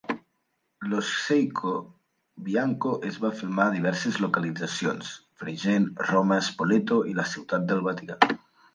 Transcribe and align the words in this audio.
Lo 0.91 0.99
sceicco 1.09 1.73
bianco 2.47 2.89
es 3.11 3.21
va 3.27 3.31
filmar 3.43 3.67
a 3.67 3.75
diverses 3.77 4.19
localitzacions: 4.27 5.15
Fregene, 5.45 5.95
Roma, 6.11 6.43
Spoleto 6.53 7.03
i 7.13 7.19
la 7.21 7.31
Ciutat 7.37 7.73
del 7.73 7.89
Vaticà. 7.91 8.23